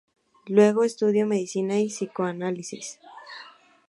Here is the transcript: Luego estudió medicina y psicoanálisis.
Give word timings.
Luego 0.47 0.83
estudió 0.83 1.27
medicina 1.27 1.79
y 1.79 1.89
psicoanálisis. 1.89 2.97